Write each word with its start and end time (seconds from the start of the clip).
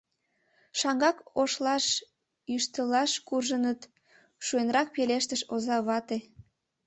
Шаҥгак 0.79 1.17
Ошлаш 1.41 1.85
йӱштылаш 2.51 3.11
куржыныт,— 3.27 3.79
шуэнрак 4.45 4.87
пелештыш 4.95 5.41
оза 5.53 5.77
вате. 5.87 6.17